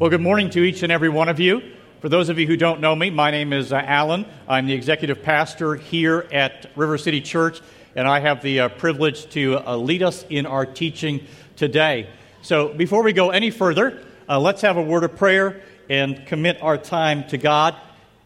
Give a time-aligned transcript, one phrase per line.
[0.00, 1.60] Well, good morning to each and every one of you.
[1.98, 4.26] For those of you who don't know me, my name is uh, Alan.
[4.46, 7.60] I'm the executive pastor here at River City Church,
[7.96, 11.26] and I have the uh, privilege to uh, lead us in our teaching
[11.56, 12.08] today.
[12.42, 16.62] So, before we go any further, uh, let's have a word of prayer and commit
[16.62, 17.74] our time to God,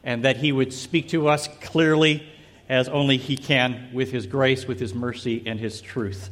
[0.05, 2.23] and that He would speak to us clearly
[2.69, 6.29] as only He can with His grace, with His mercy, and His truth.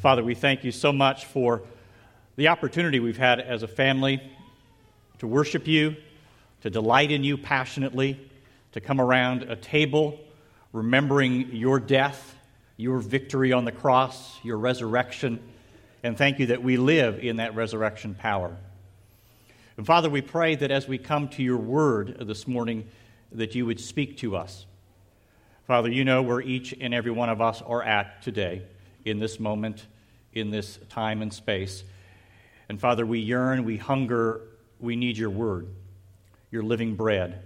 [0.00, 1.62] Father, we thank you so much for
[2.36, 4.20] the opportunity we've had as a family
[5.20, 5.96] to worship you,
[6.62, 8.20] to delight in you passionately,
[8.72, 10.18] to come around a table
[10.72, 12.34] remembering your death,
[12.76, 15.40] your victory on the cross, your resurrection,
[16.02, 18.56] and thank you that we live in that resurrection power.
[19.76, 22.86] And Father, we pray that as we come to your word this morning,
[23.32, 24.64] that you would speak to us.
[25.66, 28.62] Father, you know where each and every one of us are at today,
[29.04, 29.86] in this moment,
[30.32, 31.84] in this time and space.
[32.68, 34.42] And Father, we yearn, we hunger
[34.80, 35.68] we need your word,
[36.50, 37.42] your living bread.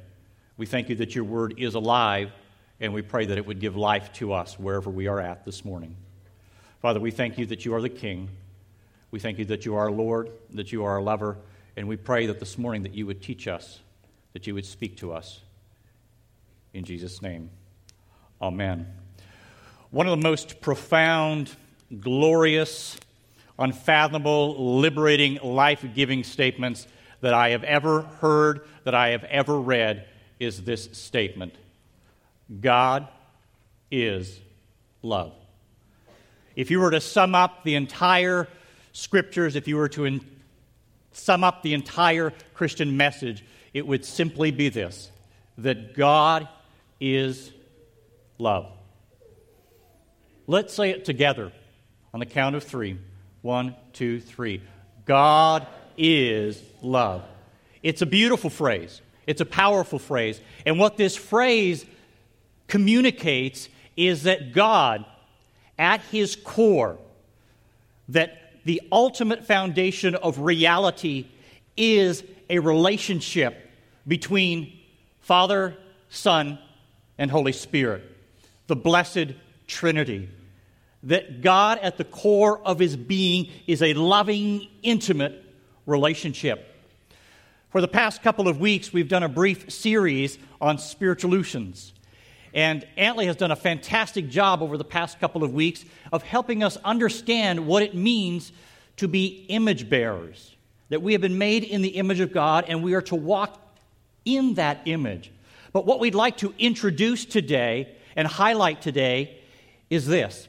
[0.56, 2.30] We thank you that your word is alive,
[2.80, 5.64] and we pray that it would give life to us wherever we are at this
[5.64, 5.96] morning.
[6.80, 8.28] Father, we thank you that you are the King.
[9.10, 11.38] We thank you that you are our Lord, that you are our lover,
[11.76, 13.80] and we pray that this morning that you would teach us,
[14.32, 15.40] that you would speak to us.
[16.72, 17.50] In Jesus' name,
[18.40, 18.86] amen.
[19.90, 21.50] One of the most profound,
[22.00, 22.98] glorious,
[23.58, 26.88] unfathomable, liberating, life giving statements
[27.24, 30.06] that I have ever heard, that I have ever read,
[30.38, 31.54] is this statement
[32.60, 33.08] God
[33.90, 34.38] is
[35.00, 35.32] love.
[36.54, 38.46] If you were to sum up the entire
[38.92, 40.20] scriptures, if you were to in-
[41.12, 45.10] sum up the entire Christian message, it would simply be this
[45.56, 46.46] that God
[47.00, 47.52] is
[48.36, 48.70] love.
[50.46, 51.52] Let's say it together
[52.12, 52.98] on the count of three.
[53.40, 54.60] One, two, three.
[55.06, 57.22] God is love.
[57.82, 60.40] It's a beautiful phrase, it's a powerful phrase.
[60.66, 61.84] And what this phrase
[62.66, 65.04] communicates is that God,
[65.78, 66.98] at his core,
[68.08, 71.26] that the ultimate foundation of reality
[71.76, 73.70] is a relationship
[74.06, 74.72] between
[75.20, 75.76] Father,
[76.08, 76.58] Son,
[77.18, 78.02] and Holy Spirit,
[78.66, 79.34] the blessed
[79.66, 80.28] Trinity.
[81.02, 85.43] That God, at the core of his being, is a loving, intimate
[85.86, 86.70] relationship.
[87.70, 91.92] For the past couple of weeks, we've done a brief series on spiritualutions.
[92.54, 96.62] And Antley has done a fantastic job over the past couple of weeks of helping
[96.62, 98.52] us understand what it means
[98.98, 100.54] to be image bearers.
[100.90, 103.60] That we have been made in the image of God and we are to walk
[104.24, 105.32] in that image.
[105.72, 109.38] But what we'd like to introduce today and highlight today
[109.90, 110.46] is this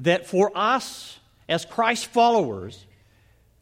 [0.00, 1.18] that for us
[1.48, 2.84] as Christ followers,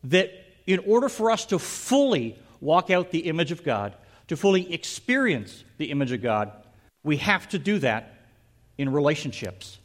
[0.04, 0.32] that
[0.70, 3.94] in order for us to fully walk out the image of God,
[4.28, 6.52] to fully experience the image of God,
[7.02, 8.14] we have to do that
[8.78, 9.78] in relationships.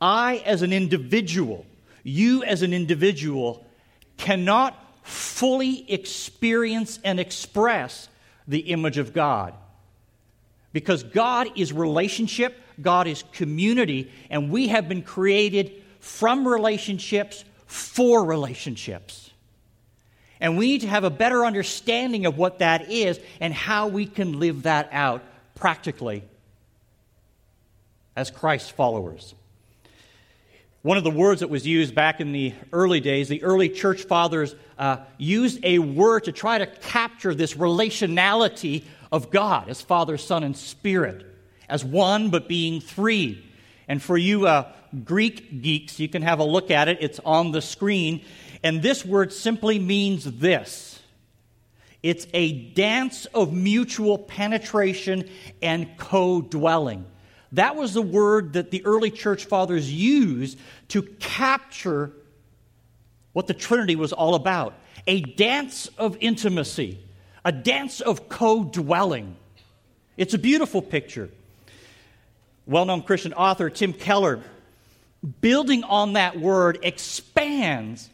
[0.00, 1.66] I, as an individual,
[2.02, 3.66] you as an individual,
[4.16, 8.08] cannot fully experience and express
[8.46, 9.54] the image of God.
[10.72, 18.24] Because God is relationship, God is community, and we have been created from relationships for
[18.24, 19.27] relationships.
[20.40, 24.06] And we need to have a better understanding of what that is and how we
[24.06, 25.22] can live that out
[25.54, 26.22] practically
[28.16, 29.34] as Christ followers.
[30.82, 34.04] One of the words that was used back in the early days, the early church
[34.04, 40.16] fathers uh, used a word to try to capture this relationality of God as Father,
[40.16, 41.26] Son, and Spirit,
[41.68, 43.44] as one but being three.
[43.88, 44.72] And for you uh,
[45.04, 46.98] Greek geeks, you can have a look at it.
[47.00, 48.22] It's on the screen.
[48.62, 51.00] And this word simply means this
[52.02, 55.28] it's a dance of mutual penetration
[55.60, 57.04] and co dwelling.
[57.52, 60.58] That was the word that the early church fathers used
[60.88, 62.12] to capture
[63.32, 64.74] what the Trinity was all about
[65.06, 66.98] a dance of intimacy,
[67.44, 69.36] a dance of co dwelling.
[70.16, 71.30] It's a beautiful picture.
[72.66, 74.42] Well known Christian author Tim Keller,
[75.40, 78.10] building on that word, expands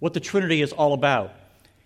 [0.00, 1.32] what the Trinity is all about.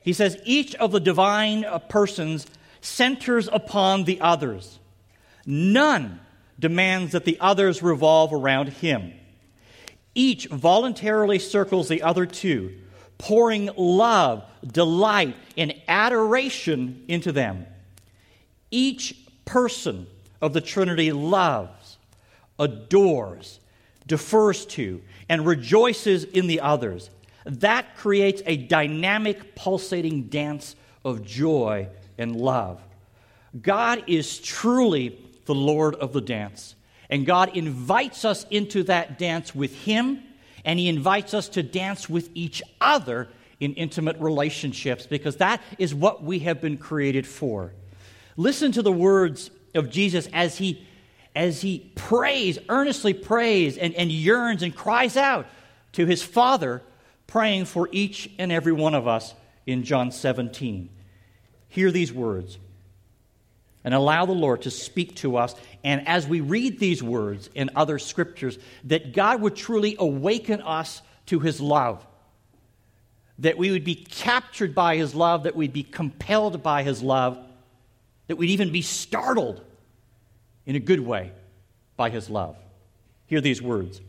[0.01, 2.47] He says each of the divine uh, persons
[2.81, 4.79] centers upon the others.
[5.47, 6.21] None
[6.59, 9.13] demands that the others revolve around him.
[10.15, 12.75] Each voluntarily circles the other two,
[13.19, 17.67] pouring love, delight, and adoration into them.
[18.71, 20.07] Each person
[20.41, 21.99] of the Trinity loves,
[22.59, 23.59] adores,
[24.07, 27.11] defers to, and rejoices in the others
[27.45, 31.89] that creates a dynamic, pulsating dance of joy
[32.19, 32.81] and love.
[33.61, 36.75] God is truly the Lord of the dance.
[37.11, 40.23] And God invites us into that dance with Him,
[40.65, 43.29] and He invites us to dance with each other
[43.61, 47.73] in intimate relationships because that is what we have been created for.
[48.37, 50.87] Listen to the words of Jesus as He
[51.35, 55.47] as he prays, earnestly prays, and, and yearns and cries out
[55.93, 56.83] to his Father,
[57.35, 59.35] praying for each and every one of us
[59.67, 60.89] in John 17.
[61.67, 62.61] Hear these words
[63.83, 65.57] and allow the Lord to speak to us.
[65.83, 71.03] And as we read these words in other scriptures, that God would truly awaken us
[71.27, 72.07] to his love,
[73.41, 77.37] that we would be captured by his love, that we'd be compelled by his love,
[78.29, 79.61] that we'd even be startled
[80.67, 81.33] in a good way
[81.97, 82.57] by his love.
[83.27, 84.01] Hear these words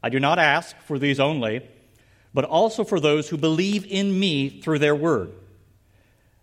[0.00, 1.68] I do not ask for these only,
[2.34, 5.32] but also for those who believe in me through their word,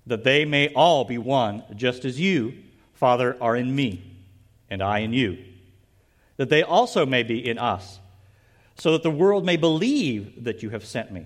[0.06, 2.54] that they may all be one, just as you,
[2.94, 4.04] Father, are in me,
[4.70, 5.38] and I in you,
[6.38, 8.00] that they also may be in us,
[8.76, 11.26] so that the world may believe that you have sent me.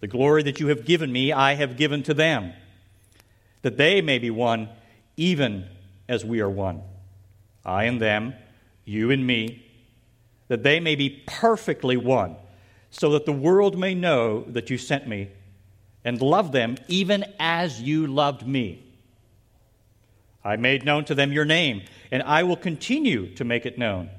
[0.00, 2.52] The glory that you have given me, I have given to them,
[3.62, 4.68] that they may be one,
[5.16, 5.66] even
[6.08, 6.82] as we are one.
[7.64, 8.34] I and them,
[8.84, 9.64] you and me,
[10.48, 12.36] that they may be perfectly one,
[12.92, 15.28] so that the world may know that you sent me
[16.04, 18.84] and love them even as you loved me.
[20.44, 24.10] I made known to them your name, and I will continue to make it known,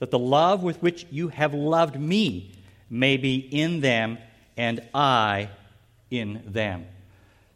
[0.00, 2.52] that the love with which you have loved me
[2.90, 4.18] may be in them
[4.56, 5.50] and I
[6.10, 6.86] in them.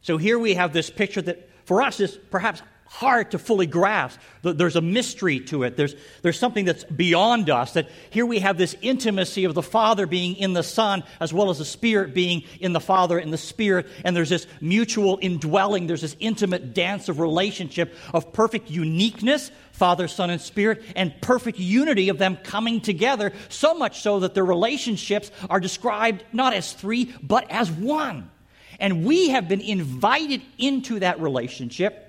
[0.03, 4.19] So here we have this picture that for us is perhaps hard to fully grasp.
[4.43, 5.77] There's a mystery to it.
[5.77, 7.75] There's, there's something that's beyond us.
[7.75, 11.51] That here we have this intimacy of the Father being in the Son, as well
[11.51, 13.87] as the Spirit being in the Father and the Spirit.
[14.05, 15.87] And there's this mutual indwelling.
[15.87, 21.61] There's this intimate dance of relationship of perfect uniqueness, Father, Son, and Spirit, and perfect
[21.61, 23.33] unity of them coming together.
[23.51, 28.33] So much so that their relationships are described not as three, but as one.
[28.81, 32.09] And we have been invited into that relationship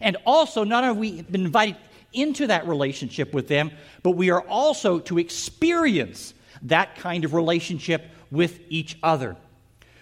[0.00, 1.76] and also, not only have we been invited
[2.12, 3.70] into that relationship with them,
[4.02, 9.36] but we are also to experience that kind of relationship with each other.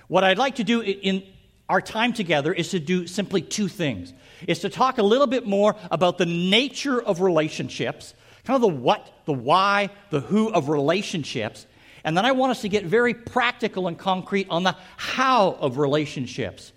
[0.08, 1.24] What I'd like to do in
[1.68, 4.12] our time together is to do simply two things.
[4.46, 8.14] Is to talk a little bit more about the nature of relationships,
[8.44, 11.66] kind of the what, the why, the who of relationships.
[12.04, 15.78] And then I want us to get very practical and concrete on the how of
[15.78, 16.72] relationships.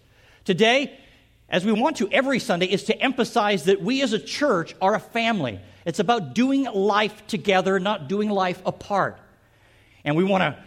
[0.46, 0.98] Today,
[1.50, 4.96] as we want to every Sunday, is to emphasize that we as a church are
[4.96, 5.60] a family.
[5.86, 9.18] It's about doing life together, not doing life apart.
[10.04, 10.64] And we want to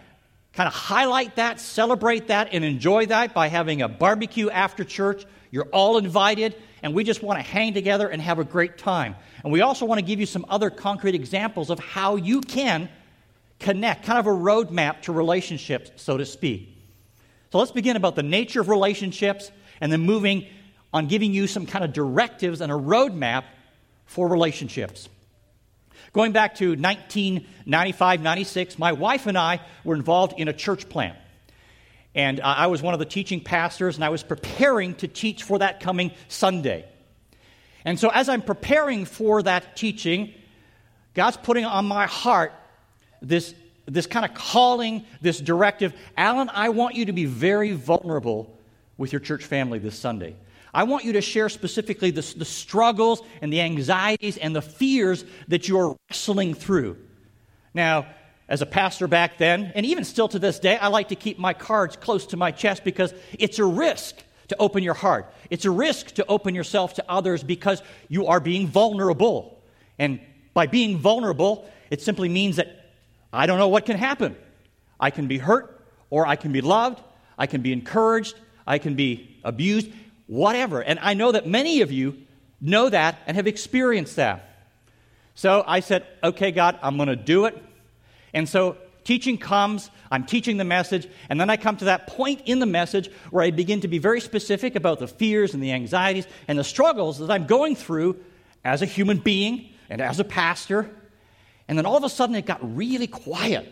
[0.53, 5.25] kind of highlight that, celebrate that, and enjoy that by having a barbecue after church.
[5.51, 9.15] You're all invited, and we just want to hang together and have a great time.
[9.43, 12.89] And we also want to give you some other concrete examples of how you can
[13.59, 16.69] connect, kind of a roadmap to relationships, so to speak.
[17.51, 20.47] So let's begin about the nature of relationships and then moving
[20.93, 23.43] on giving you some kind of directives and a roadmap
[24.05, 25.09] for relationships.
[26.13, 31.17] Going back to 1995 96, my wife and I were involved in a church plant.
[32.15, 35.57] And I was one of the teaching pastors, and I was preparing to teach for
[35.59, 36.85] that coming Sunday.
[37.85, 40.31] And so, as I'm preparing for that teaching,
[41.15, 42.53] God's putting on my heart
[43.19, 43.55] this,
[43.87, 48.55] this kind of calling, this directive Alan, I want you to be very vulnerable
[48.97, 50.35] with your church family this Sunday.
[50.73, 55.23] I want you to share specifically the, the struggles and the anxieties and the fears
[55.47, 56.97] that you're wrestling through.
[57.73, 58.07] Now,
[58.49, 61.37] as a pastor back then, and even still to this day, I like to keep
[61.37, 64.15] my cards close to my chest because it's a risk
[64.47, 65.31] to open your heart.
[65.49, 69.61] It's a risk to open yourself to others because you are being vulnerable.
[69.97, 70.19] And
[70.53, 72.91] by being vulnerable, it simply means that
[73.31, 74.35] I don't know what can happen.
[74.99, 77.01] I can be hurt, or I can be loved,
[77.37, 79.91] I can be encouraged, I can be abused
[80.27, 80.81] whatever.
[80.81, 82.17] And I know that many of you
[82.61, 84.67] know that and have experienced that.
[85.35, 87.61] So I said, okay, God, I'm going to do it.
[88.33, 92.43] And so teaching comes, I'm teaching the message, and then I come to that point
[92.45, 95.71] in the message where I begin to be very specific about the fears and the
[95.71, 98.17] anxieties and the struggles that I'm going through
[98.63, 100.89] as a human being and as a pastor.
[101.67, 103.71] And then all of a sudden it got really quiet.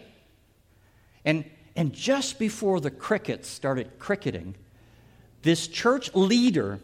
[1.24, 4.55] And, and just before the crickets started cricketing,
[5.41, 6.79] this church leader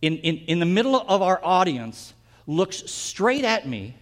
[0.00, 2.14] in, in, in the middle of our audience
[2.46, 3.94] looks straight at me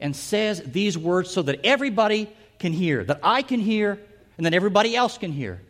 [0.00, 3.98] and says these words so that everybody can hear, that I can hear,
[4.36, 5.60] and that everybody else can hear.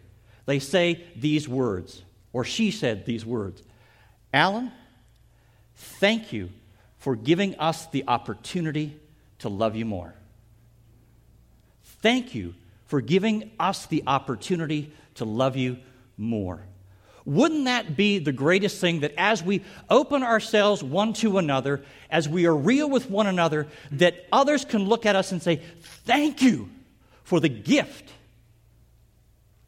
[0.46, 3.62] They say these words, or she said these words
[4.32, 4.72] Alan,
[5.74, 6.50] thank you
[6.98, 8.98] for giving us the opportunity
[9.40, 10.14] to love you more.
[12.00, 12.54] Thank you
[12.86, 15.78] for giving us the opportunity to love you
[16.16, 16.62] more.
[17.24, 22.28] Wouldn't that be the greatest thing that as we open ourselves one to another, as
[22.28, 25.62] we are real with one another, that others can look at us and say,
[26.04, 26.68] Thank you
[27.22, 28.10] for the gift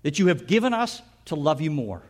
[0.02, 2.02] that you have given us to love you more.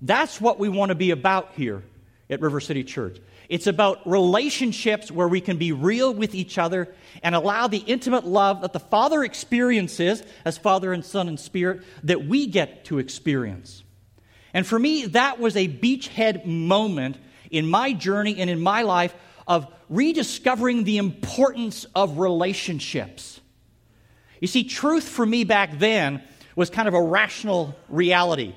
[0.00, 1.82] That's what we want to be about here
[2.28, 3.18] at River City Church.
[3.48, 6.88] It's about relationships where we can be real with each other
[7.22, 11.82] and allow the intimate love that the Father experiences as Father and Son and Spirit
[12.04, 13.82] that we get to experience.
[14.54, 17.16] And for me, that was a beachhead moment
[17.50, 19.14] in my journey and in my life
[19.46, 23.40] of rediscovering the importance of relationships.
[24.40, 26.22] You see, truth for me back then
[26.56, 28.54] was kind of a rational reality.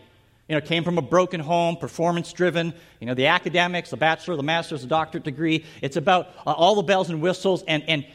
[0.48, 2.74] You know, came from a broken home, performance driven.
[3.00, 5.66] You know, the academics, the bachelor, the master's, the doctorate degree.
[5.82, 8.06] It's about uh, all the bells and whistles and, and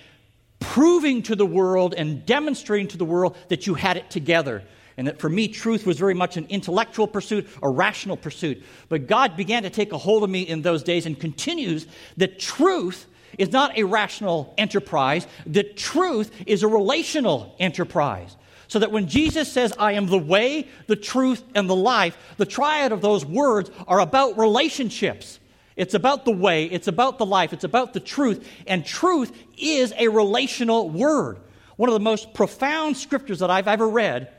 [0.60, 4.62] proving to the world and demonstrating to the world that you had it together.
[5.00, 8.62] And that for me, truth was very much an intellectual pursuit, a rational pursuit.
[8.90, 11.87] But God began to take a hold of me in those days and continues
[12.19, 13.07] that truth
[13.38, 18.37] is not a rational enterprise, that truth is a relational enterprise.
[18.69, 22.45] So that when Jesus says, I am the way, the truth, and the life, the
[22.45, 25.40] triad of those words are about relationships.
[25.76, 29.95] It's about the way, it's about the life, it's about the truth, and truth is
[29.97, 31.38] a relational word.
[31.76, 34.30] One of the most profound scriptures that I've ever read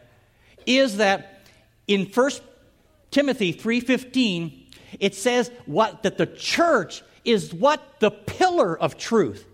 [0.65, 1.41] is that
[1.87, 2.31] in 1
[3.11, 4.67] Timothy 3:15
[4.99, 9.45] it says what that the church is what the pillar of truth.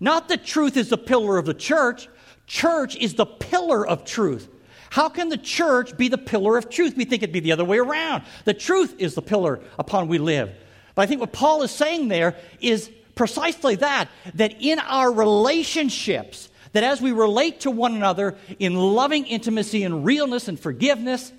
[0.00, 2.08] Not that truth is the pillar of the church,
[2.46, 4.48] Church is the pillar of truth.
[4.90, 6.96] How can the church be the pillar of truth?
[6.96, 8.24] We think it'd be the other way around.
[8.44, 10.50] The truth is the pillar upon we live.
[10.94, 16.50] But I think what Paul is saying there is precisely that that in our relationships,
[16.72, 21.32] that as we relate to one another in loving intimacy and realness and forgiveness,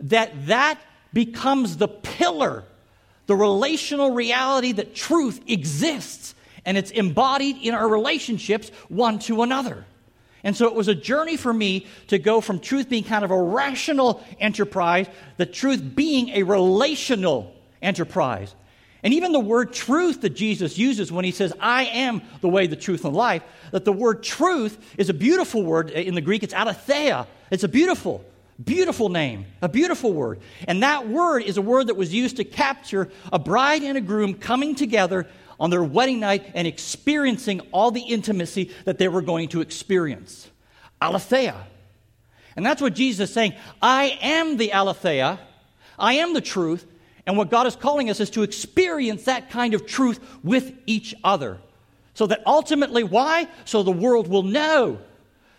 [0.00, 0.80] that that
[1.12, 2.64] becomes the pillar,
[3.26, 9.86] the relational reality that truth exists and it's embodied in our relationships one to another.
[10.42, 13.30] And so it was a journey for me to go from truth being kind of
[13.30, 15.06] a rational enterprise,
[15.36, 18.54] the truth being a relational enterprise.
[19.02, 22.66] And even the word truth that Jesus uses when he says, I am the way,
[22.66, 23.42] the truth, and life,
[23.72, 26.42] that the word truth is a beautiful word uh, in the Greek.
[26.42, 27.26] It's aletheia.
[27.50, 28.24] It's a beautiful,
[28.62, 30.40] beautiful name, a beautiful word.
[30.68, 34.02] And that word is a word that was used to capture a bride and a
[34.02, 35.26] groom coming together
[35.58, 40.50] on their wedding night and experiencing all the intimacy that they were going to experience.
[41.00, 41.66] Aletheia.
[42.56, 43.54] And that's what Jesus is saying.
[43.80, 45.38] I am the aletheia.
[45.98, 46.86] I am the truth.
[47.26, 51.14] And what God is calling us is to experience that kind of truth with each
[51.22, 51.58] other.
[52.14, 53.48] So that ultimately, why?
[53.64, 54.98] So the world will know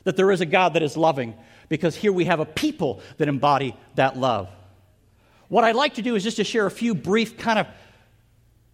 [0.04, 1.36] that there is a God that is loving,
[1.70, 4.50] because here we have a people that embody that love.
[5.48, 7.68] What I'd like to do is just to share a few brief kind of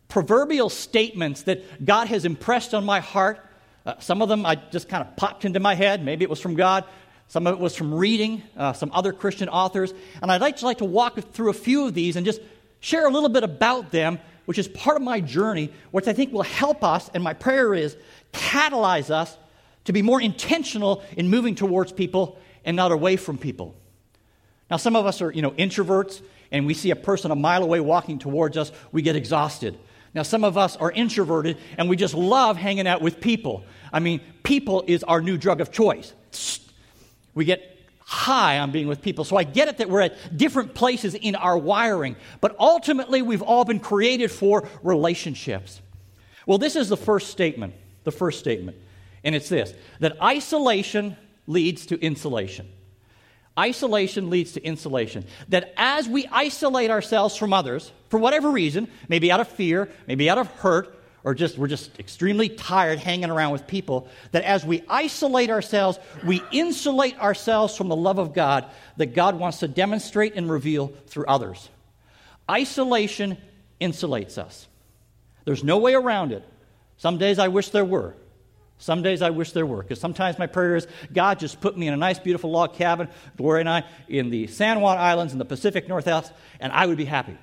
[0.08, 3.40] proverbial statements that God has impressed on my heart.
[3.86, 6.04] Uh, some of them I just kind of popped into my head.
[6.04, 6.86] Maybe it was from God.
[7.28, 9.94] Some of it was from reading uh, some other Christian authors.
[10.22, 12.40] And I'd like to, like to walk through a few of these and just
[12.88, 16.32] share a little bit about them, which is part of my journey, which I think
[16.32, 17.98] will help us, and my prayer is
[18.32, 19.38] catalyze us
[19.84, 23.76] to be more intentional in moving towards people and not away from people.
[24.72, 27.62] Now, some of us are, you know, introverts, and we see a person a mile
[27.62, 29.78] away walking towards us, we get exhausted.
[30.14, 33.66] Now, some of us are introverted and we just love hanging out with people.
[33.92, 36.14] I mean, people is our new drug of choice.
[37.36, 37.77] We get
[38.08, 39.26] high on being with people.
[39.26, 43.42] So I get it that we're at different places in our wiring, but ultimately we've
[43.42, 45.82] all been created for relationships.
[46.46, 47.74] Well, this is the first statement,
[48.06, 48.78] the first statement,
[49.26, 52.70] and it's this that isolation leads to insulation.
[53.60, 55.26] Isolation leads to insulation.
[55.50, 60.30] That as we isolate ourselves from others, for whatever reason, maybe out of fear, maybe
[60.30, 60.97] out of hurt,
[61.28, 66.00] or just we're just extremely tired hanging around with people, that as we isolate ourselves,
[66.26, 68.66] we insulate ourselves from the love of God
[68.96, 71.68] that God wants to demonstrate and reveal through others.
[72.50, 73.38] Isolation
[73.82, 74.70] insulates us.
[75.44, 76.46] There's no way around it.
[76.96, 78.16] Some days I wish there were.
[78.78, 81.90] Some days I wish there were, because sometimes my prayer is God just put me
[81.90, 85.40] in a nice, beautiful log cabin, Gloria and I, in the San Juan Islands in
[85.40, 86.32] the Pacific Northwest,
[86.62, 87.38] and I would be happy.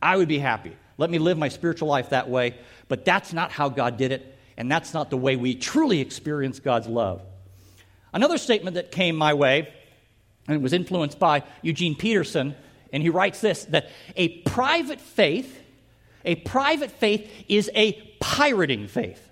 [0.00, 0.74] I would be happy.
[0.98, 2.56] Let me live my spiritual life that way.
[2.88, 6.60] But that's not how God did it, and that's not the way we truly experience
[6.60, 7.22] God's love.
[8.12, 9.72] Another statement that came my way
[10.48, 12.54] and was influenced by Eugene Peterson,
[12.92, 15.60] and he writes this that a private faith,
[16.24, 19.22] a private faith is a pirating faith.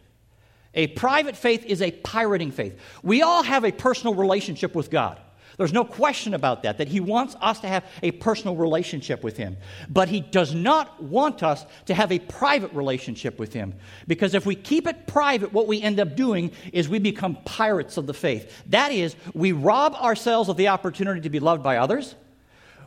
[0.74, 2.78] A private faith is a pirating faith.
[3.02, 5.20] We all have a personal relationship with God.
[5.56, 9.36] There's no question about that, that He wants us to have a personal relationship with
[9.36, 9.56] Him.
[9.88, 13.74] But He does not want us to have a private relationship with Him.
[14.08, 17.96] Because if we keep it private, what we end up doing is we become pirates
[17.96, 18.62] of the faith.
[18.70, 22.14] That is, we rob ourselves of the opportunity to be loved by others,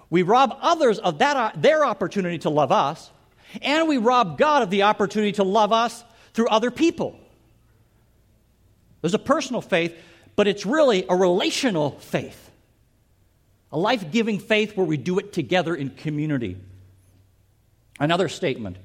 [0.10, 3.12] we rob others of that, uh, their opportunity to love us,
[3.62, 7.20] and we rob God of the opportunity to love us through other people.
[9.02, 9.96] There's a personal faith,
[10.36, 12.47] but it's really a relational faith.
[13.72, 16.58] A life giving faith where we do it together in community.
[18.00, 18.78] Another statement.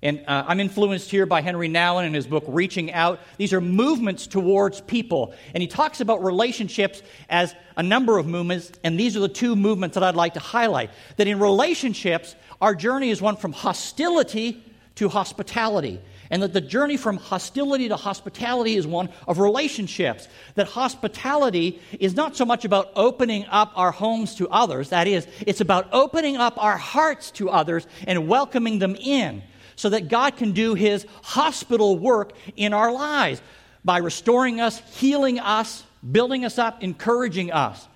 [0.00, 3.20] And uh, I'm influenced here by Henri Nouwen in his book, Reaching Out.
[3.36, 5.34] These are movements towards people.
[5.54, 9.56] And he talks about relationships as a number of movements, and these are the two
[9.56, 10.90] movements that I'd like to highlight.
[11.16, 14.64] That in relationships, our journey is one from hostility
[14.96, 20.28] to hospitality and that the journey from hostility to hospitality is one of relationships.
[20.54, 25.26] That hospitality is not so much about opening up our homes to others, that is,
[25.46, 29.42] it's about opening up our hearts to others and welcoming them in
[29.76, 33.40] so that God can do His hospital work in our lives
[33.84, 37.86] by restoring us, healing us, building us up, encouraging us.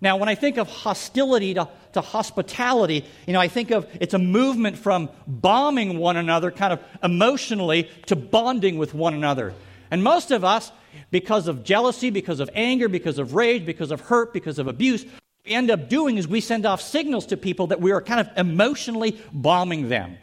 [0.00, 4.14] Now, when I think of hostility to, to hospitality, you know, I think of it's
[4.14, 9.54] a movement from bombing one another kind of emotionally to bonding with one another.
[9.90, 10.70] And most of us,
[11.10, 15.04] because of jealousy, because of anger, because of rage, because of hurt, because of abuse,
[15.44, 18.20] we end up doing is we send off signals to people that we are kind
[18.20, 20.18] of emotionally bombing them.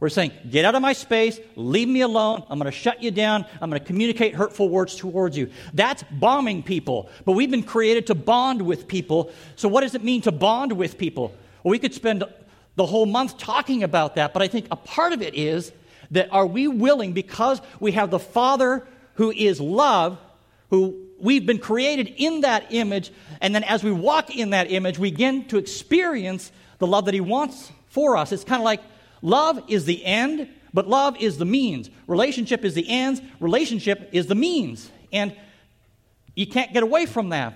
[0.00, 3.10] We're saying, get out of my space, leave me alone, I'm going to shut you
[3.10, 5.50] down, I'm going to communicate hurtful words towards you.
[5.74, 7.10] That's bombing people.
[7.26, 9.30] But we've been created to bond with people.
[9.56, 11.34] So, what does it mean to bond with people?
[11.62, 12.24] Well, we could spend
[12.76, 15.70] the whole month talking about that, but I think a part of it is
[16.12, 20.18] that are we willing, because we have the Father who is love,
[20.70, 24.98] who we've been created in that image, and then as we walk in that image,
[24.98, 28.32] we begin to experience the love that He wants for us.
[28.32, 28.80] It's kind of like
[29.22, 31.90] Love is the end, but love is the means.
[32.06, 34.90] Relationship is the ends, relationship is the means.
[35.12, 35.34] And
[36.34, 37.54] you can't get away from that.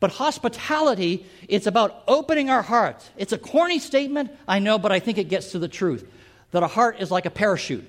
[0.00, 3.08] But hospitality, it's about opening our hearts.
[3.16, 6.08] It's a corny statement, I know, but I think it gets to the truth
[6.50, 7.88] that a heart is like a parachute.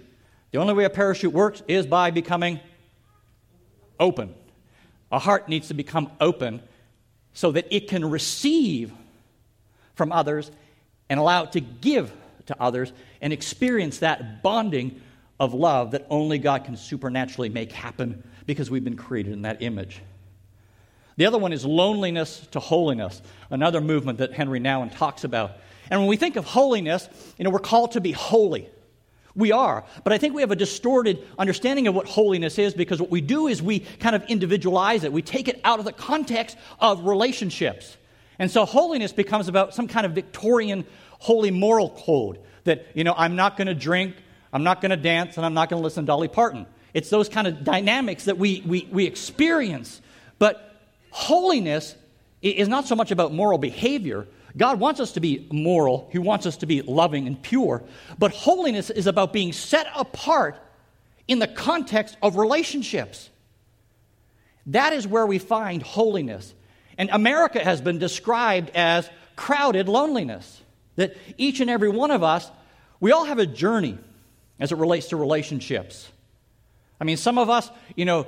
[0.52, 2.60] The only way a parachute works is by becoming
[4.00, 4.34] open.
[5.12, 6.62] A heart needs to become open
[7.34, 8.92] so that it can receive
[9.96, 10.52] from others
[11.10, 12.12] and allow it to give
[12.48, 15.02] to others and experience that bonding
[15.40, 19.62] of love that only God can supernaturally make happen because we've been created in that
[19.62, 20.02] image.
[21.16, 25.52] The other one is loneliness to holiness, another movement that Henri Nouwen talks about.
[25.90, 28.70] And when we think of holiness, you know, we're called to be holy.
[29.36, 29.84] We are.
[30.04, 33.22] But I think we have a distorted understanding of what holiness is because what we
[33.22, 35.12] do is we kind of individualize it.
[35.12, 37.98] We take it out of the context of relationships.
[38.40, 40.86] And so holiness becomes about some kind of Victorian
[41.24, 44.18] holy moral code that, you know, I'm not going to drink,
[44.52, 46.66] I'm not going to dance, and I'm not going to listen to Dolly Parton.
[46.94, 50.02] It's those kind of dynamics that we, we, we experience.
[50.38, 50.78] But
[51.12, 51.96] holiness
[52.42, 54.28] is not so much about moral behavior.
[54.58, 57.84] God wants us to be moral, He wants us to be loving and pure.
[58.20, 60.58] But holiness is about being set apart
[61.26, 63.30] in the context of relationships.
[64.66, 66.54] That is where we find holiness.
[66.98, 70.63] And America has been described as crowded loneliness.
[70.96, 72.50] That each and every one of us,
[73.00, 73.98] we all have a journey
[74.60, 76.10] as it relates to relationships.
[77.00, 78.28] I mean, some of us, you know,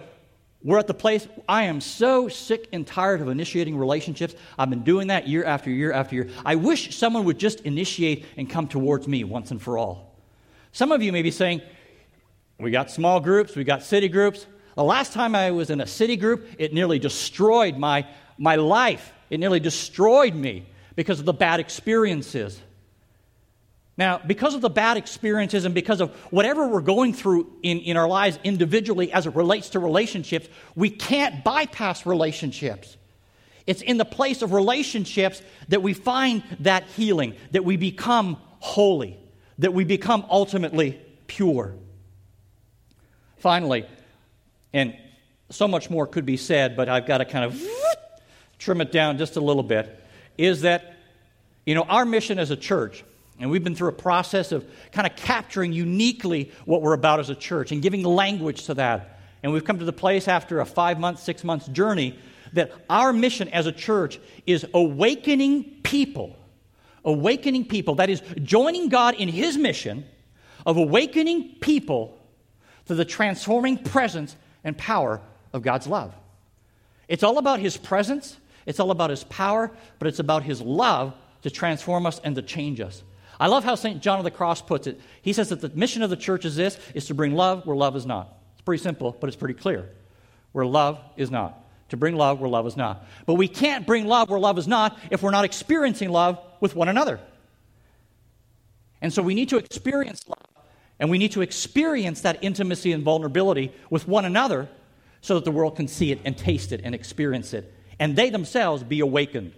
[0.64, 4.34] we're at the place, I am so sick and tired of initiating relationships.
[4.58, 6.30] I've been doing that year after year after year.
[6.44, 10.16] I wish someone would just initiate and come towards me once and for all.
[10.72, 11.62] Some of you may be saying,
[12.60, 14.48] we got small groups, we got city groups.
[14.76, 19.14] The last time I was in a city group, it nearly destroyed my, my life.
[19.30, 22.60] It nearly destroyed me because of the bad experiences.
[23.98, 27.96] Now, because of the bad experiences and because of whatever we're going through in, in
[27.96, 32.98] our lives individually as it relates to relationships, we can't bypass relationships.
[33.66, 39.18] It's in the place of relationships that we find that healing, that we become holy,
[39.60, 41.74] that we become ultimately pure.
[43.38, 43.86] Finally,
[44.74, 44.96] and
[45.50, 47.62] so much more could be said, but I've got to kind of
[48.60, 50.02] trim it down just a little bit
[50.38, 50.96] is that,
[51.66, 53.04] you know, our mission as a church,
[53.40, 57.30] and we've been through a process of kind of capturing uniquely what we're about as
[57.30, 59.20] a church and giving language to that.
[59.44, 62.18] And we've come to the place after a five month, six months journey
[62.54, 66.36] that our mission as a church is awakening people,
[67.04, 70.06] awakening people, that is, joining God in His mission
[70.66, 72.18] of awakening people
[72.88, 75.22] to the transforming presence and power
[75.54, 76.14] of God's love.
[77.08, 81.14] It's all about His presence, it's all about His power, but it's about His love
[81.44, 83.04] to transform us and to change us.
[83.40, 84.02] I love how St.
[84.02, 85.00] John of the Cross puts it.
[85.22, 87.76] He says that the mission of the church is this is to bring love where
[87.76, 88.34] love is not.
[88.54, 89.90] It's pretty simple, but it's pretty clear.
[90.54, 91.62] Where love is not.
[91.90, 93.06] To bring love where love is not.
[93.26, 96.76] But we can't bring love where love is not if we're not experiencing love with
[96.76, 97.20] one another.
[99.02, 100.64] And so we need to experience love,
[101.00, 104.68] and we need to experience that intimacy and vulnerability with one another
[105.22, 108.30] so that the world can see it and taste it and experience it, and they
[108.30, 109.54] themselves be awakened.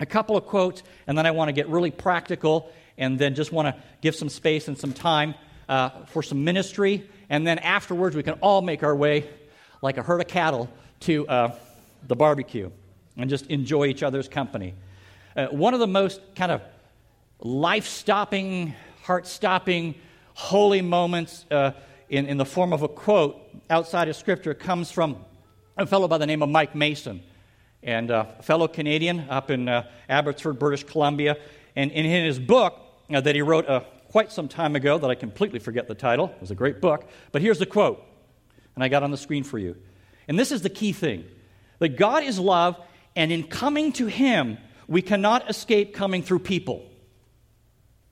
[0.00, 3.52] A couple of quotes, and then I want to get really practical and then just
[3.52, 5.34] want to give some space and some time
[5.68, 7.08] uh, for some ministry.
[7.28, 9.28] And then afterwards, we can all make our way
[9.82, 10.68] like a herd of cattle
[11.00, 11.54] to uh,
[12.06, 12.70] the barbecue
[13.16, 14.74] and just enjoy each other's company.
[15.36, 16.62] Uh, one of the most kind of
[17.40, 19.94] life stopping, heart stopping,
[20.34, 21.72] holy moments uh,
[22.08, 25.16] in, in the form of a quote outside of Scripture comes from
[25.76, 27.22] a fellow by the name of Mike Mason
[27.82, 31.36] and a fellow Canadian up in uh, Abbotsford, British Columbia.
[31.74, 32.78] And in his book
[33.12, 36.26] uh, that he wrote uh, quite some time ago, that I completely forget the title,
[36.26, 38.04] it was a great book, but here's the quote,
[38.76, 39.76] and I got on the screen for you.
[40.28, 41.24] And this is the key thing
[41.80, 42.80] that God is love,
[43.16, 46.88] and in coming to Him, we cannot escape coming through people.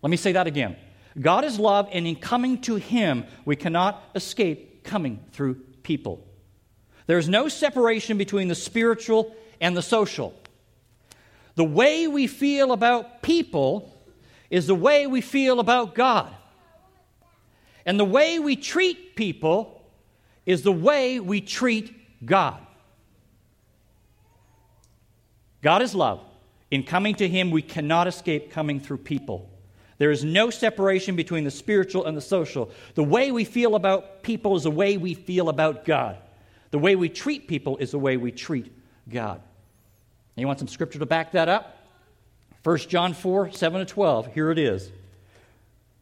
[0.02, 0.76] Let me say that again.
[1.18, 6.26] God is love, and in coming to Him, we cannot escape coming through people.
[7.06, 10.34] There is no separation between the spiritual and the social.
[11.54, 13.92] The way we feel about people
[14.50, 16.34] is the way we feel about God.
[17.84, 19.82] And the way we treat people
[20.46, 22.58] is the way we treat God.
[25.62, 26.20] God is love.
[26.70, 29.48] In coming to Him, we cannot escape coming through people.
[29.98, 32.70] There is no separation between the spiritual and the social.
[32.94, 36.16] The way we feel about people is the way we feel about God.
[36.72, 38.72] The way we treat people is the way we treat
[39.08, 39.40] God.
[40.34, 41.78] You want some scripture to back that up?
[42.64, 44.34] 1 John 4 7 to 12.
[44.34, 44.90] Here it is.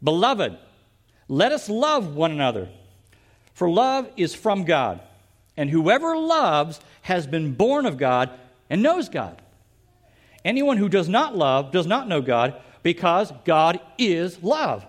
[0.02, 0.56] Beloved,
[1.28, 2.68] let us love one another,
[3.52, 5.00] for love is from God.
[5.56, 8.30] And whoever loves has been born of God
[8.70, 9.42] and knows God.
[10.44, 14.86] Anyone who does not love does not know God, because God is love.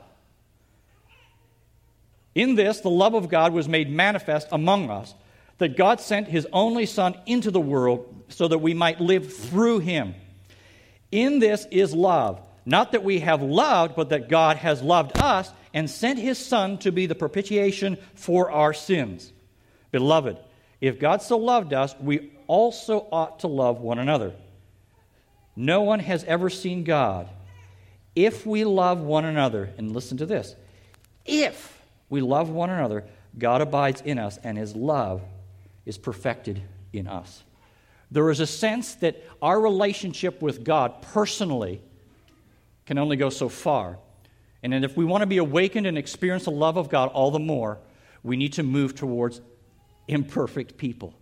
[2.36, 5.14] In this, the love of God was made manifest among us
[5.62, 9.78] that God sent his only Son into the world so that we might live through
[9.80, 10.16] him.
[11.12, 12.42] In this is love.
[12.66, 16.80] Not that we have loved, but that God has loved us and sent his Son
[16.80, 19.32] to be the propitiation for our sins.
[19.92, 20.40] Beloved,
[20.80, 24.34] if God so loved us, we also ought to love one another.
[25.56, 27.30] No one has ever seen God.
[28.16, 30.56] If we love one another, and listen to this
[31.24, 33.06] if we love one another,
[33.38, 35.22] God abides in us, and his love
[35.86, 36.62] is perfected
[36.94, 37.44] in us.
[38.12, 41.82] There is a sense that our relationship with God personally
[42.86, 43.98] can only go so far.
[44.64, 47.40] And if we want to be awakened and experience the love of God all the
[47.40, 47.80] more,
[48.22, 49.42] we need to move towards
[50.08, 51.14] imperfect people.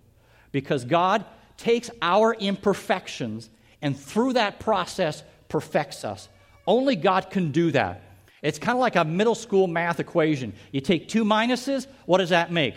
[0.51, 1.25] Because God
[1.57, 3.49] takes our imperfections
[3.81, 6.27] and through that process perfects us.
[6.65, 8.03] Only God can do that.
[8.41, 10.53] It's kind of like a middle school math equation.
[10.71, 12.75] You take two minuses, what does that make?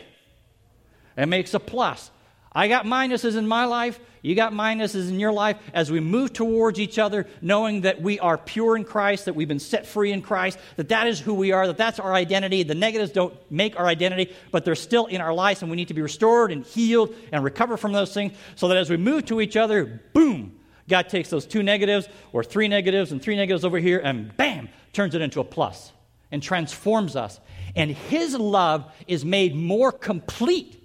[1.17, 2.11] It makes a plus.
[2.55, 5.57] I got minuses in my life, you got minuses in your life.
[5.75, 9.49] As we move towards each other, knowing that we are pure in Christ, that we've
[9.49, 12.63] been set free in Christ, that that is who we are, that that's our identity.
[12.63, 15.89] The negatives don't make our identity, but they're still in our lives, and we need
[15.89, 19.25] to be restored and healed and recover from those things so that as we move
[19.27, 23.65] to each other, boom, God takes those two negatives or three negatives and three negatives
[23.65, 25.91] over here and bam, turns it into a plus
[26.31, 27.41] and transforms us.
[27.75, 30.82] And His love is made more complete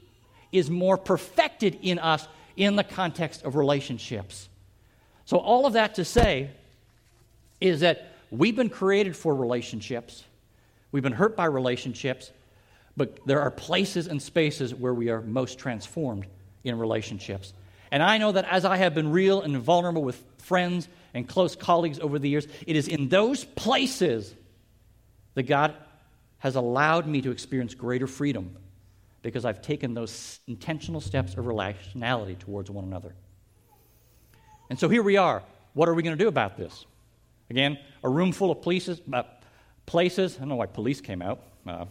[0.51, 4.49] is more perfected in us in the context of relationships.
[5.25, 6.49] So, all of that to say
[7.59, 10.23] is that we've been created for relationships,
[10.91, 12.31] we've been hurt by relationships,
[12.95, 16.25] but there are places and spaces where we are most transformed
[16.63, 17.53] in relationships.
[17.91, 21.55] And I know that as I have been real and vulnerable with friends and close
[21.55, 24.33] colleagues over the years, it is in those places
[25.35, 25.75] that God
[26.39, 28.55] has allowed me to experience greater freedom
[29.27, 33.13] because I've taken those intentional steps of relationality towards one another.
[34.69, 35.43] And so here we are.
[35.73, 36.85] What are we going to do about this?
[37.49, 39.01] Again, a room full of places.
[39.11, 39.23] Uh,
[39.85, 40.37] places.
[40.37, 41.41] I don't know why police came out.
[41.67, 41.85] Uh,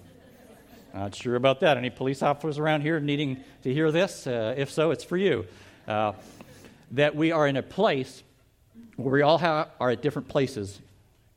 [0.95, 1.77] not sure about that.
[1.77, 4.27] Any police officers around here needing to hear this?
[4.27, 5.45] Uh, if so, it's for you.
[5.87, 6.13] uh,
[6.93, 8.23] that we are in a place
[8.97, 10.81] where we all have, are at different places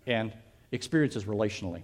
[0.06, 0.32] and
[0.72, 1.82] experiences relationally.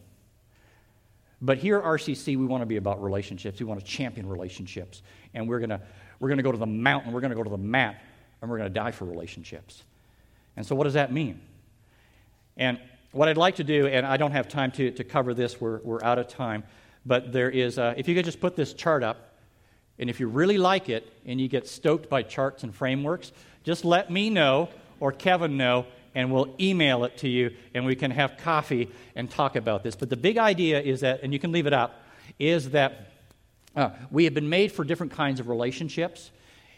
[1.41, 3.59] But here at RCC, we want to be about relationships.
[3.59, 5.01] We want to champion relationships.
[5.33, 5.81] And we're going to,
[6.19, 8.01] we're going to go to the mountain, we're going to go to the mat,
[8.41, 9.83] and we're going to die for relationships.
[10.55, 11.41] And so, what does that mean?
[12.57, 12.79] And
[13.11, 15.79] what I'd like to do, and I don't have time to, to cover this, we're,
[15.83, 16.63] we're out of time,
[17.05, 19.35] but there is, uh, if you could just put this chart up,
[19.99, 23.31] and if you really like it and you get stoked by charts and frameworks,
[23.63, 24.69] just let me know
[24.99, 29.29] or Kevin know, and we'll email it to you, and we can have coffee and
[29.29, 29.95] talk about this.
[29.95, 32.01] But the big idea is that, and you can leave it up,
[32.39, 33.11] is that
[33.75, 36.31] uh, we have been made for different kinds of relationships.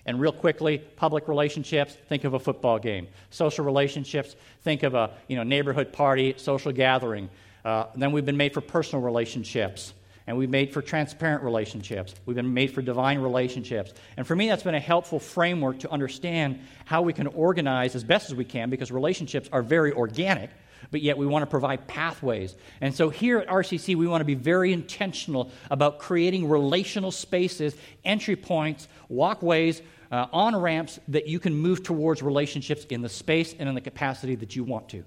[0.05, 3.07] And real quickly, public relationships, think of a football game.
[3.29, 7.29] Social relationships, think of a you know, neighborhood party, social gathering.
[7.63, 9.93] Uh, then we've been made for personal relationships
[10.27, 12.13] and we've made for transparent relationships.
[12.25, 13.93] We've been made for divine relationships.
[14.17, 18.03] And for me, that's been a helpful framework to understand how we can organize as
[18.03, 20.49] best as we can because relationships are very organic,
[20.91, 22.55] but yet we want to provide pathways.
[22.81, 27.73] And so here at RCC, we want to be very intentional about creating relational spaces,
[28.03, 33.55] entry points, walkways, uh, on ramps that you can move towards relationships in the space
[33.57, 35.03] and in the capacity that you want to.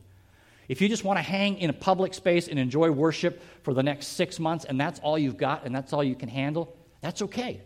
[0.70, 3.82] If you just want to hang in a public space and enjoy worship for the
[3.82, 7.22] next six months and that's all you've got and that's all you can handle, that's
[7.22, 7.60] okay.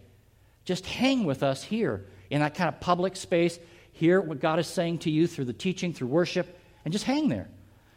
[0.64, 3.58] Just hang with us here in that kind of public space,
[3.92, 7.28] hear what God is saying to you through the teaching, through worship, and just hang
[7.28, 7.46] there.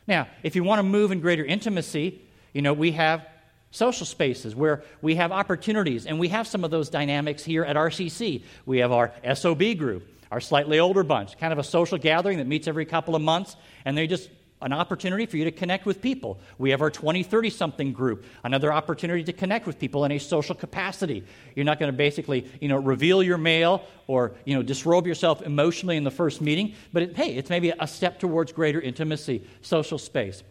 [0.07, 3.25] Now, if you want to move in greater intimacy, you know, we have
[3.71, 7.77] social spaces where we have opportunities, and we have some of those dynamics here at
[7.77, 8.43] RCC.
[8.65, 12.47] We have our SOB group, our slightly older bunch, kind of a social gathering that
[12.47, 14.29] meets every couple of months, and they just
[14.61, 16.39] an opportunity for you to connect with people.
[16.57, 20.17] We have our 20, 30 something group, another opportunity to connect with people in a
[20.17, 21.23] social capacity.
[21.55, 25.43] You're not going to basically, you know, reveal your mail or, you know, disrobe yourself
[25.43, 29.47] emotionally in the first meeting, but it, hey, it's maybe a step towards greater intimacy,
[29.61, 30.41] social space.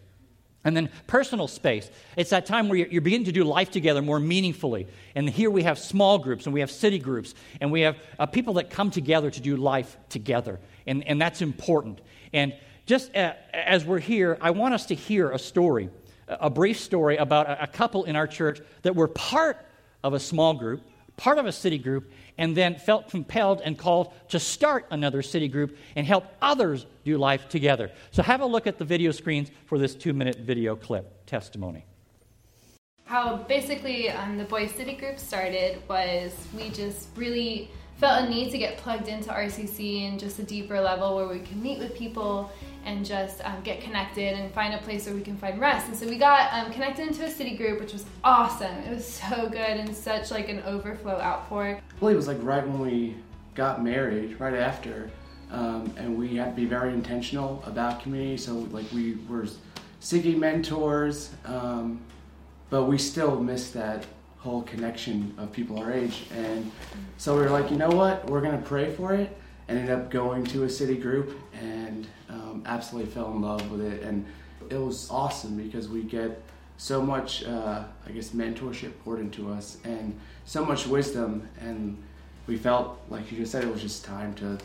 [0.63, 1.89] And then personal space.
[2.17, 4.87] It's that time where you're, beginning to do life together more meaningfully.
[5.15, 8.25] And here we have small groups and we have city groups and we have uh,
[8.25, 10.59] people that come together to do life together.
[10.85, 12.01] And, and that's important.
[12.33, 12.53] And
[12.87, 15.89] just as we're here, I want us to hear a story,
[16.27, 19.63] a brief story about a couple in our church that were part
[20.03, 20.81] of a small group,
[21.17, 25.49] part of a city group, and then felt compelled and called to start another city
[25.49, 27.91] group and help others do life together.
[28.11, 31.85] So, have a look at the video screens for this two minute video clip testimony.
[33.03, 38.51] How basically um, the Boys City group started was we just really felt a need
[38.51, 41.95] to get plugged into RCC and just a deeper level where we can meet with
[41.95, 42.51] people
[42.85, 45.87] and just um, get connected and find a place where we can find rest.
[45.87, 48.75] And so we got um, connected into a city group, which was awesome.
[48.83, 51.79] It was so good and such like an overflow outpour.
[51.99, 53.15] Believe it was like right when we
[53.55, 55.09] got married, right after,
[55.51, 58.37] um, and we had to be very intentional about community.
[58.37, 59.47] So like we were
[59.99, 61.99] seeking mentors, um,
[62.69, 64.05] but we still missed that
[64.39, 66.25] whole connection of people our age.
[66.33, 66.71] And
[67.17, 68.29] so we were like, you know what?
[68.29, 69.35] We're gonna pray for it.
[69.69, 74.01] Ended up going to a city group and um, absolutely fell in love with it.
[74.03, 74.25] And
[74.69, 76.41] it was awesome because we get
[76.77, 81.47] so much, uh, I guess, mentorship poured into us and so much wisdom.
[81.59, 82.01] And
[82.45, 84.57] we felt, like you just said, it was just time to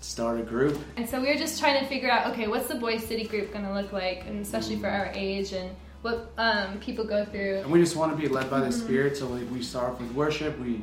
[0.00, 0.78] start a group.
[0.96, 3.52] And so we were just trying to figure out, okay, what's the boys city group
[3.52, 5.70] going to look like, and especially for our age and
[6.02, 7.58] what um, people go through.
[7.58, 8.86] And we just want to be led by the mm-hmm.
[8.86, 9.16] Spirit.
[9.16, 10.58] So like we start with worship.
[10.58, 10.82] We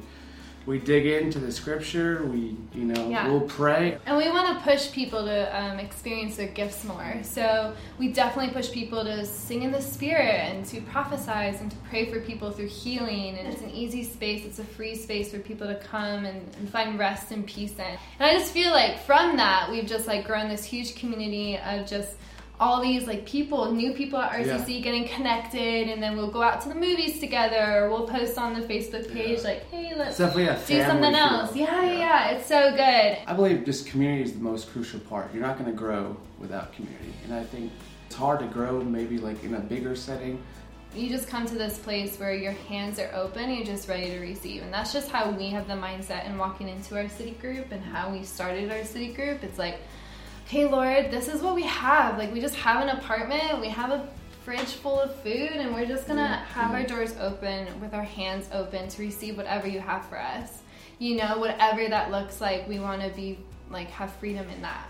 [0.65, 2.25] we dig into the Scripture.
[2.25, 3.27] We you know yeah.
[3.27, 3.97] we'll pray.
[4.05, 7.17] And we want to push people to um, experience their gifts more.
[7.23, 11.77] So we definitely push people to sing in the Spirit and to prophesize and to
[11.89, 13.38] pray for people through healing.
[13.38, 14.45] And it's an easy space.
[14.45, 17.82] It's a free space for people to come and, and find rest and peace in.
[17.82, 21.88] And I just feel like from that we've just like grown this huge community of
[21.88, 22.15] just
[22.60, 24.80] all these like people, new people at RCC yeah.
[24.82, 27.86] getting connected, and then we'll go out to the movies together.
[27.86, 29.43] Or we'll post on the Facebook page yeah.
[29.43, 33.17] like, "Hey, let's do something else." Yeah, yeah, yeah, it's so good.
[33.26, 35.34] I believe just community is the most crucial part.
[35.34, 37.72] You're not going to grow without community, and I think
[38.08, 40.41] it's hard to grow maybe like in a bigger setting.
[40.95, 44.19] You just come to this place where your hands are open, you're just ready to
[44.19, 44.63] receive.
[44.63, 47.80] And that's just how we have the mindset in walking into our city group and
[47.84, 49.43] how we started our city group.
[49.43, 49.78] It's like,
[50.50, 52.18] hey Lord, this is what we have.
[52.18, 54.10] Like we just have an apartment, we have a
[54.44, 58.50] fridge full of food, and we're just gonna have our doors open with our hands
[58.52, 60.64] open to receive whatever you have for us.
[60.98, 63.38] You know, whatever that looks like, we wanna be
[63.70, 64.88] like have freedom in that.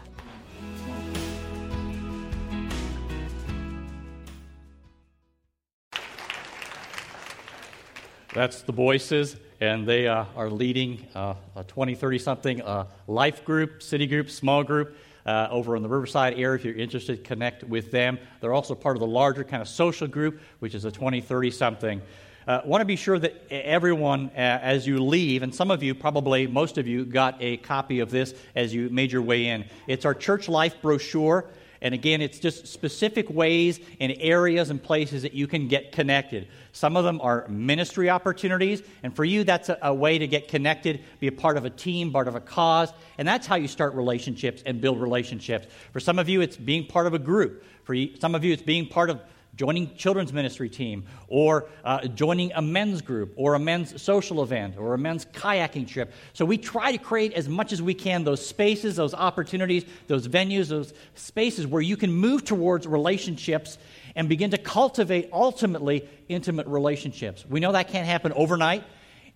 [8.34, 13.44] That's the Boyces, and they uh, are leading uh, a 20, 30 something uh, life
[13.44, 14.96] group, city group, small group
[15.30, 16.56] uh, over in the Riverside area.
[16.56, 18.18] If you're interested, connect with them.
[18.42, 21.52] They're also part of the larger kind of social group, which is a 20, 30
[21.52, 22.02] something.
[22.48, 25.94] Uh, want to be sure that everyone, uh, as you leave, and some of you,
[25.94, 29.66] probably most of you, got a copy of this as you made your way in.
[29.86, 31.46] It's our church life brochure.
[31.82, 36.48] And again, it's just specific ways and areas and places that you can get connected.
[36.74, 40.50] Some of them are ministry opportunities, and for you, that's a, a, way to get
[40.50, 43.68] connected, be a part of a team, part of a cause, and that's how you
[43.68, 45.68] start relationships and build relationships.
[45.94, 47.64] For some of you, it's being part of a group.
[47.84, 49.22] For you, some of you, it's being part of
[49.60, 54.78] joining children's ministry team or uh, joining a men's group or a men's social event
[54.78, 56.14] or a men's kayaking trip.
[56.32, 60.30] So we try to create as much as we can those spaces those opportunities those
[60.30, 63.78] venues those spaces where you can move towards relationships
[64.16, 67.46] and begin to cultivate ultimately intimate relationships.
[67.46, 68.86] We know that can't happen overnight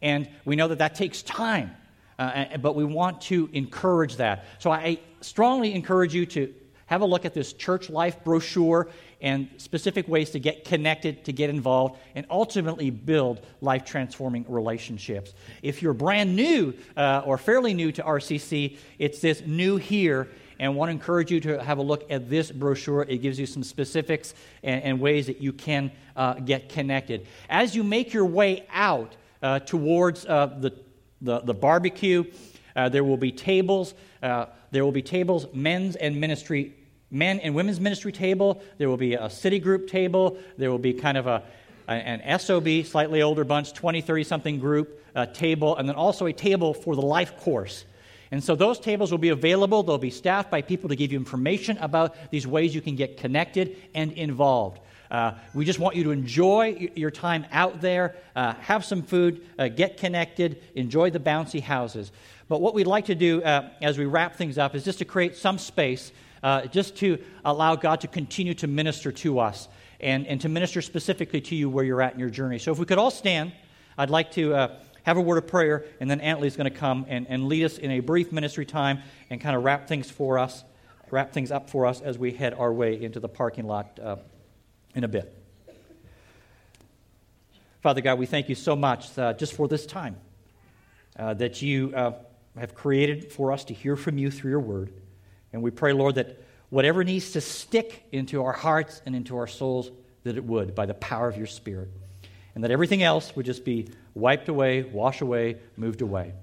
[0.01, 1.75] and we know that that takes time
[2.17, 4.45] uh, but we want to encourage that.
[4.59, 6.53] So i strongly encourage you to
[6.85, 8.87] have a look at this church life brochure
[9.23, 15.33] and specific ways to get connected, to get involved, and ultimately build life transforming relationships.
[15.63, 20.27] If you're brand new uh, or fairly new to RCC, it's this new here.
[20.59, 23.03] And I want to encourage you to have a look at this brochure.
[23.03, 27.25] It gives you some specifics and, and ways that you can uh, get connected.
[27.49, 30.73] As you make your way out uh, towards uh, the,
[31.21, 32.25] the, the, barbecue,
[32.75, 33.93] uh, there will be tables.
[34.21, 36.75] Uh, there will be tables, men's and ministry
[37.13, 38.61] men and women's ministry table.
[38.77, 40.37] There will be a city group table.
[40.57, 41.43] There will be kind of a,
[41.87, 46.33] an SOB, slightly older bunch, 20, 30 something group uh, table, and then also a
[46.33, 47.85] table for the life course.
[48.31, 49.83] And so those tables will be available.
[49.83, 53.17] They'll be staffed by people to give you information about these ways you can get
[53.17, 54.79] connected and involved.
[55.11, 59.45] Uh, we just want you to enjoy your time out there, uh, have some food,
[59.59, 62.11] uh, get connected, enjoy the bouncy houses.
[62.47, 65.05] But what we'd like to do uh, as we wrap things up is just to
[65.05, 66.11] create some space
[66.43, 69.67] uh, just to allow God to continue to minister to us
[69.99, 72.59] and, and to minister specifically to you where you're at in your journey.
[72.59, 73.53] So if we could all stand,
[73.97, 77.05] I'd like to uh, have a word of prayer, and then Antley's going to come
[77.07, 80.37] and, and lead us in a brief ministry time and kind of wrap things for
[80.37, 80.63] us,
[81.11, 84.17] wrap things up for us as we head our way into the parking lot uh,
[84.95, 85.37] in a bit.
[87.81, 90.15] Father God, we thank you so much uh, just for this time
[91.17, 92.13] uh, that you uh,
[92.57, 94.93] have created for us to hear from you through your word.
[95.53, 99.47] And we pray, Lord, that whatever needs to stick into our hearts and into our
[99.47, 99.91] souls,
[100.23, 101.89] that it would by the power of your Spirit.
[102.55, 106.33] And that everything else would just be wiped away, washed away, moved away.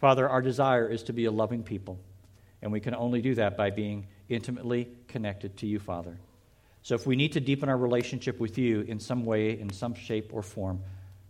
[0.00, 1.98] Father, our desire is to be a loving people.
[2.62, 6.16] And we can only do that by being intimately connected to you, Father.
[6.82, 9.94] So if we need to deepen our relationship with you in some way, in some
[9.94, 10.80] shape or form,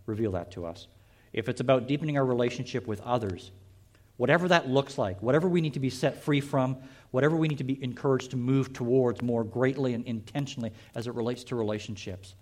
[0.05, 0.87] reveal that to us.
[1.33, 3.51] If it's about deepening our relationship with others,
[4.17, 6.77] whatever that looks like, whatever we need to be set free from,
[7.11, 11.13] whatever we need to be encouraged to move towards more greatly and intentionally as it
[11.13, 12.35] relates to relationships.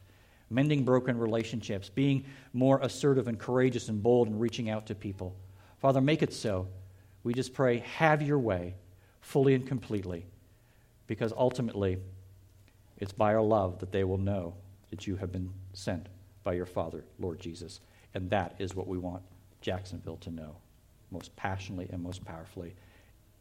[0.50, 5.36] Mending broken relationships, being more assertive and courageous and bold and reaching out to people.
[5.80, 6.68] Father, make it so.
[7.24, 8.76] We just pray, have your way
[9.22, 10.26] fully and completely,
[11.08, 11.98] because ultimately
[12.98, 14.54] it's by our love that they will know
[14.92, 16.08] that you have been sent
[16.44, 17.82] by your Father, Lord Jesus.
[18.14, 19.24] And that is what we want
[19.62, 20.56] Jacksonville to know
[21.16, 22.76] most passionately and most powerfully,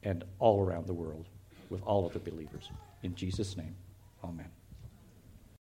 [0.04, 1.26] and all around the world
[1.70, 2.70] with all of the believers.
[3.02, 3.74] In Jesus' name,
[4.22, 4.50] amen.